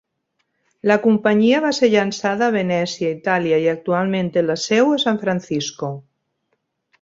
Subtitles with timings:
[0.91, 5.21] La companyia va ser llançada a Venècia, Itàlia, i actualment té la seu a San
[5.27, 5.93] Francisco.